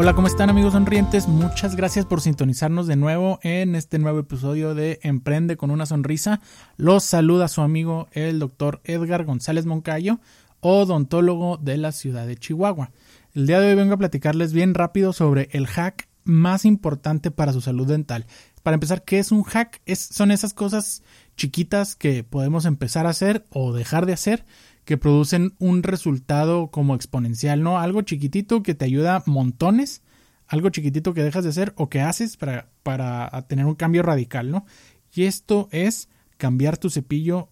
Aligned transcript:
Hola, 0.00 0.14
¿cómo 0.14 0.28
están 0.28 0.48
amigos 0.48 0.74
sonrientes? 0.74 1.26
Muchas 1.26 1.74
gracias 1.74 2.06
por 2.06 2.20
sintonizarnos 2.20 2.86
de 2.86 2.94
nuevo 2.94 3.40
en 3.42 3.74
este 3.74 3.98
nuevo 3.98 4.20
episodio 4.20 4.72
de 4.76 5.00
Emprende 5.02 5.56
con 5.56 5.72
una 5.72 5.86
sonrisa. 5.86 6.40
Los 6.76 7.02
saluda 7.02 7.48
su 7.48 7.62
amigo 7.62 8.06
el 8.12 8.38
doctor 8.38 8.80
Edgar 8.84 9.24
González 9.24 9.66
Moncayo, 9.66 10.20
odontólogo 10.60 11.56
de 11.56 11.78
la 11.78 11.90
ciudad 11.90 12.28
de 12.28 12.36
Chihuahua. 12.36 12.92
El 13.34 13.48
día 13.48 13.58
de 13.58 13.70
hoy 13.70 13.74
vengo 13.74 13.94
a 13.94 13.98
platicarles 13.98 14.52
bien 14.52 14.74
rápido 14.74 15.12
sobre 15.12 15.48
el 15.50 15.66
hack 15.66 16.08
más 16.22 16.64
importante 16.64 17.32
para 17.32 17.52
su 17.52 17.60
salud 17.60 17.88
dental. 17.88 18.26
Para 18.62 18.76
empezar, 18.76 19.02
¿qué 19.02 19.18
es 19.18 19.32
un 19.32 19.42
hack? 19.42 19.80
Son 19.96 20.30
esas 20.30 20.54
cosas 20.54 21.02
chiquitas 21.36 21.96
que 21.96 22.22
podemos 22.22 22.66
empezar 22.66 23.06
a 23.06 23.10
hacer 23.10 23.46
o 23.50 23.72
dejar 23.72 24.06
de 24.06 24.12
hacer 24.12 24.44
que 24.88 24.96
producen 24.96 25.54
un 25.58 25.82
resultado 25.82 26.70
como 26.70 26.94
exponencial, 26.94 27.62
¿no? 27.62 27.78
Algo 27.78 28.00
chiquitito 28.00 28.62
que 28.62 28.74
te 28.74 28.86
ayuda 28.86 29.22
montones, 29.26 30.00
algo 30.46 30.70
chiquitito 30.70 31.12
que 31.12 31.22
dejas 31.22 31.44
de 31.44 31.50
hacer 31.50 31.74
o 31.76 31.90
que 31.90 32.00
haces 32.00 32.38
para, 32.38 32.70
para 32.84 33.28
tener 33.48 33.66
un 33.66 33.74
cambio 33.74 34.02
radical, 34.02 34.50
¿no? 34.50 34.64
Y 35.12 35.24
esto 35.24 35.68
es 35.72 36.08
cambiar 36.38 36.78
tu 36.78 36.88
cepillo 36.88 37.50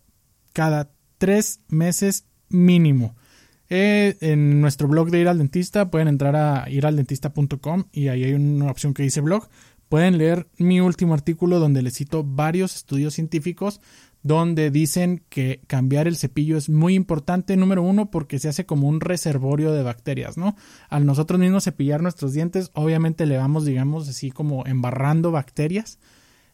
cada 0.54 0.90
tres 1.18 1.60
meses 1.68 2.24
mínimo. 2.48 3.14
Eh, 3.68 4.16
en 4.22 4.62
nuestro 4.62 4.88
blog 4.88 5.10
de 5.10 5.20
ir 5.20 5.28
al 5.28 5.36
dentista 5.36 5.90
pueden 5.90 6.08
entrar 6.08 6.36
a 6.36 6.70
iraldentista.com 6.70 7.84
y 7.92 8.08
ahí 8.08 8.24
hay 8.24 8.32
una 8.32 8.70
opción 8.70 8.94
que 8.94 9.02
dice 9.02 9.20
blog. 9.20 9.46
Pueden 9.88 10.18
leer 10.18 10.48
mi 10.58 10.80
último 10.80 11.14
artículo 11.14 11.60
donde 11.60 11.82
les 11.82 11.94
cito 11.94 12.24
varios 12.24 12.74
estudios 12.74 13.14
científicos 13.14 13.80
donde 14.26 14.72
dicen 14.72 15.22
que 15.28 15.60
cambiar 15.68 16.08
el 16.08 16.16
cepillo 16.16 16.56
es 16.56 16.68
muy 16.68 16.94
importante, 16.94 17.56
número 17.56 17.82
uno, 17.82 18.10
porque 18.10 18.40
se 18.40 18.48
hace 18.48 18.66
como 18.66 18.88
un 18.88 19.00
reservorio 19.00 19.72
de 19.72 19.84
bacterias, 19.84 20.36
¿no? 20.36 20.56
Al 20.88 21.06
nosotros 21.06 21.38
mismos 21.38 21.62
cepillar 21.62 22.02
nuestros 22.02 22.32
dientes, 22.32 22.72
obviamente 22.74 23.24
le 23.24 23.36
vamos, 23.36 23.64
digamos, 23.64 24.08
así 24.08 24.32
como 24.32 24.66
embarrando 24.66 25.30
bacterias, 25.30 26.00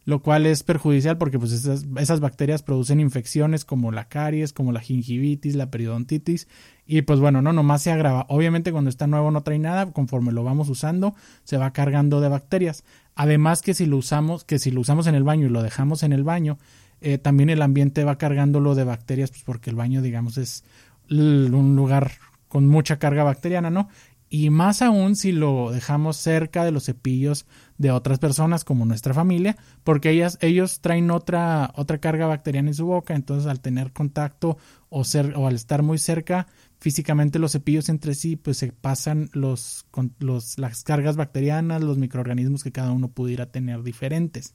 lo 0.04 0.20
cual 0.20 0.46
es 0.46 0.62
perjudicial 0.62 1.16
porque 1.18 1.38
pues 1.38 1.52
esas, 1.52 2.20
bacterias 2.20 2.62
producen 2.62 3.00
infecciones 3.00 3.64
como 3.64 3.92
la 3.92 4.08
caries, 4.08 4.52
como 4.52 4.72
la 4.72 4.80
gingivitis, 4.80 5.54
la 5.54 5.70
periodontitis, 5.70 6.48
y 6.86 7.02
pues 7.02 7.20
bueno, 7.20 7.42
no, 7.42 7.52
nomás 7.52 7.82
se 7.82 7.92
agrava. 7.92 8.26
Obviamente 8.28 8.72
cuando 8.72 8.90
está 8.90 9.06
nuevo 9.06 9.30
no 9.30 9.42
trae 9.42 9.58
nada, 9.58 9.92
conforme 9.92 10.32
lo 10.32 10.42
vamos 10.42 10.68
usando, 10.68 11.14
se 11.44 11.56
va 11.56 11.72
cargando 11.72 12.20
de 12.20 12.28
bacterias. 12.28 12.84
Además 13.14 13.62
que 13.62 13.74
si 13.74 13.86
lo 13.86 13.96
usamos, 13.96 14.44
que 14.44 14.58
si 14.58 14.70
lo 14.70 14.80
usamos 14.80 15.06
en 15.06 15.14
el 15.14 15.22
baño 15.22 15.46
y 15.46 15.50
lo 15.50 15.62
dejamos 15.62 16.02
en 16.02 16.12
el 16.12 16.24
baño, 16.24 16.58
eh, 17.00 17.18
también 17.18 17.50
el 17.50 17.62
ambiente 17.62 18.04
va 18.04 18.18
cargándolo 18.18 18.74
de 18.74 18.84
bacterias, 18.84 19.30
pues 19.30 19.42
porque 19.44 19.70
el 19.70 19.76
baño, 19.76 20.02
digamos, 20.02 20.38
es 20.38 20.64
un 21.10 21.76
lugar 21.76 22.12
con 22.48 22.66
mucha 22.66 22.98
carga 22.98 23.24
bacteriana, 23.24 23.70
¿no? 23.70 23.88
Y 24.34 24.48
más 24.48 24.80
aún 24.80 25.14
si 25.14 25.30
lo 25.30 25.72
dejamos 25.72 26.16
cerca 26.16 26.64
de 26.64 26.70
los 26.70 26.86
cepillos 26.86 27.44
de 27.76 27.90
otras 27.90 28.18
personas 28.18 28.64
como 28.64 28.86
nuestra 28.86 29.12
familia, 29.12 29.58
porque 29.84 30.08
ellas, 30.08 30.38
ellos 30.40 30.80
traen 30.80 31.10
otra, 31.10 31.70
otra 31.76 31.98
carga 31.98 32.26
bacteriana 32.26 32.68
en 32.70 32.74
su 32.74 32.86
boca, 32.86 33.14
entonces 33.14 33.46
al 33.46 33.60
tener 33.60 33.92
contacto 33.92 34.56
o, 34.88 35.04
ser, 35.04 35.34
o 35.36 35.48
al 35.48 35.54
estar 35.54 35.82
muy 35.82 35.98
cerca 35.98 36.46
físicamente 36.78 37.38
los 37.38 37.52
cepillos 37.52 37.90
entre 37.90 38.14
sí, 38.14 38.36
pues 38.36 38.56
se 38.56 38.72
pasan 38.72 39.28
los, 39.34 39.84
los, 40.18 40.56
las 40.56 40.82
cargas 40.82 41.16
bacterianas, 41.16 41.82
los 41.82 41.98
microorganismos 41.98 42.64
que 42.64 42.72
cada 42.72 42.92
uno 42.92 43.08
pudiera 43.08 43.52
tener 43.52 43.82
diferentes. 43.82 44.54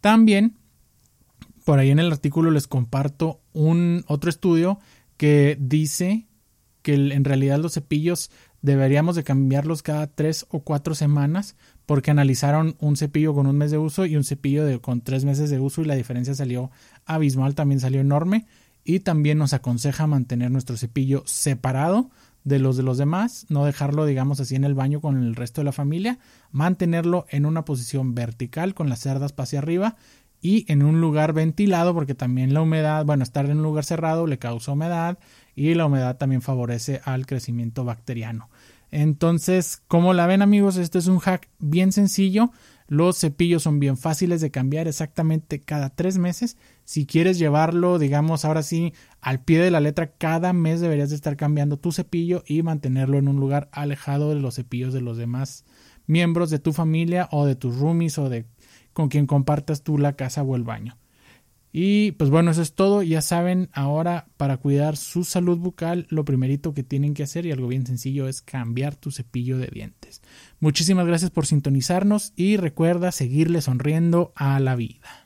También 0.00 0.56
por 1.66 1.80
ahí 1.80 1.90
en 1.90 1.98
el 1.98 2.10
artículo 2.10 2.50
les 2.50 2.66
comparto 2.66 3.42
un 3.52 4.04
otro 4.06 4.30
estudio 4.30 4.78
que 5.18 5.58
dice 5.60 6.28
que 6.80 6.94
en 6.94 7.24
realidad 7.24 7.58
los 7.58 7.74
cepillos 7.74 8.30
deberíamos 8.66 9.14
de 9.14 9.22
cambiarlos 9.22 9.84
cada 9.84 10.08
tres 10.08 10.44
o 10.50 10.58
cuatro 10.58 10.96
semanas 10.96 11.54
porque 11.86 12.10
analizaron 12.10 12.74
un 12.80 12.96
cepillo 12.96 13.32
con 13.32 13.46
un 13.46 13.56
mes 13.56 13.70
de 13.70 13.78
uso 13.78 14.06
y 14.06 14.16
un 14.16 14.24
cepillo 14.24 14.82
con 14.82 15.02
tres 15.02 15.24
meses 15.24 15.50
de 15.50 15.60
uso 15.60 15.82
y 15.82 15.84
la 15.84 15.94
diferencia 15.94 16.34
salió 16.34 16.72
abismal, 17.04 17.54
también 17.54 17.78
salió 17.78 18.00
enorme. 18.00 18.44
Y 18.82 19.00
también 19.00 19.38
nos 19.38 19.52
aconseja 19.52 20.08
mantener 20.08 20.50
nuestro 20.50 20.76
cepillo 20.76 21.22
separado 21.26 22.10
de 22.42 22.58
los 22.58 22.76
de 22.76 22.84
los 22.84 22.98
demás, 22.98 23.46
no 23.48 23.64
dejarlo 23.64 24.06
digamos 24.06 24.38
así 24.38 24.54
en 24.54 24.62
el 24.62 24.74
baño 24.74 25.00
con 25.00 25.20
el 25.20 25.34
resto 25.34 25.60
de 25.60 25.64
la 25.64 25.72
familia, 25.72 26.18
mantenerlo 26.52 27.26
en 27.28 27.46
una 27.46 27.64
posición 27.64 28.14
vertical 28.14 28.74
con 28.74 28.88
las 28.88 29.00
cerdas 29.00 29.34
hacia 29.36 29.58
arriba 29.58 29.96
y 30.46 30.64
en 30.68 30.84
un 30.84 31.00
lugar 31.00 31.32
ventilado 31.32 31.92
porque 31.92 32.14
también 32.14 32.54
la 32.54 32.62
humedad, 32.62 33.04
bueno, 33.04 33.24
estar 33.24 33.46
en 33.46 33.56
un 33.56 33.64
lugar 33.64 33.84
cerrado 33.84 34.28
le 34.28 34.38
causa 34.38 34.70
humedad 34.70 35.18
y 35.56 35.74
la 35.74 35.86
humedad 35.86 36.18
también 36.18 36.40
favorece 36.40 37.00
al 37.04 37.26
crecimiento 37.26 37.84
bacteriano. 37.84 38.48
Entonces, 38.92 39.82
como 39.88 40.14
la 40.14 40.28
ven 40.28 40.42
amigos, 40.42 40.76
este 40.76 40.98
es 40.98 41.08
un 41.08 41.18
hack 41.18 41.48
bien 41.58 41.90
sencillo. 41.90 42.52
Los 42.86 43.18
cepillos 43.18 43.64
son 43.64 43.80
bien 43.80 43.96
fáciles 43.96 44.40
de 44.40 44.52
cambiar 44.52 44.86
exactamente 44.86 45.58
cada 45.58 45.90
tres 45.90 46.16
meses. 46.16 46.56
Si 46.84 47.06
quieres 47.06 47.40
llevarlo, 47.40 47.98
digamos, 47.98 48.44
ahora 48.44 48.62
sí, 48.62 48.92
al 49.20 49.40
pie 49.40 49.58
de 49.58 49.72
la 49.72 49.80
letra, 49.80 50.12
cada 50.12 50.52
mes 50.52 50.80
deberías 50.80 51.10
de 51.10 51.16
estar 51.16 51.36
cambiando 51.36 51.76
tu 51.76 51.90
cepillo 51.90 52.44
y 52.46 52.62
mantenerlo 52.62 53.18
en 53.18 53.26
un 53.26 53.40
lugar 53.40 53.68
alejado 53.72 54.28
de 54.28 54.36
los 54.36 54.54
cepillos 54.54 54.94
de 54.94 55.00
los 55.00 55.16
demás 55.16 55.64
miembros 56.06 56.50
de 56.50 56.58
tu 56.58 56.72
familia 56.72 57.28
o 57.32 57.46
de 57.46 57.56
tus 57.56 57.76
roomies 57.76 58.18
o 58.18 58.28
de 58.28 58.46
con 58.96 59.10
quien 59.10 59.26
compartas 59.26 59.82
tú 59.82 59.98
la 59.98 60.14
casa 60.14 60.42
o 60.42 60.56
el 60.56 60.64
baño. 60.64 60.96
Y 61.70 62.12
pues 62.12 62.30
bueno, 62.30 62.50
eso 62.50 62.62
es 62.62 62.72
todo. 62.72 63.02
Ya 63.02 63.20
saben, 63.20 63.68
ahora 63.74 64.28
para 64.38 64.56
cuidar 64.56 64.96
su 64.96 65.22
salud 65.22 65.58
bucal, 65.58 66.06
lo 66.08 66.24
primerito 66.24 66.72
que 66.72 66.82
tienen 66.82 67.12
que 67.12 67.22
hacer 67.22 67.44
y 67.44 67.52
algo 67.52 67.68
bien 67.68 67.84
sencillo 67.86 68.26
es 68.26 68.40
cambiar 68.40 68.96
tu 68.96 69.10
cepillo 69.10 69.58
de 69.58 69.66
dientes. 69.66 70.22
Muchísimas 70.60 71.06
gracias 71.06 71.30
por 71.30 71.44
sintonizarnos 71.44 72.32
y 72.36 72.56
recuerda 72.56 73.12
seguirle 73.12 73.60
sonriendo 73.60 74.32
a 74.34 74.58
la 74.60 74.76
vida. 74.76 75.25